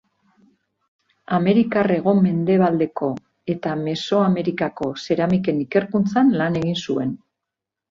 [1.37, 3.11] Amerikar hego-mendebaldeko
[3.55, 7.17] eta Mesoamerikako zeramiken ikerkuntzan lan egin zuen.